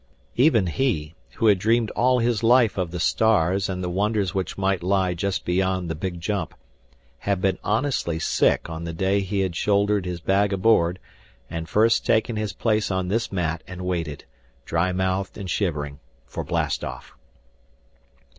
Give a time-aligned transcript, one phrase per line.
[0.35, 4.57] Even he, who had dreamed all his life of the stars and the wonders which
[4.57, 6.55] might lie just beyond the big jump,
[7.19, 10.97] had been honestly sick on the day he had shouldered his bag aboard
[11.51, 14.25] and had first taken his place on this mat and waited,
[14.65, 17.13] dry mouthed and shivering, for blast off.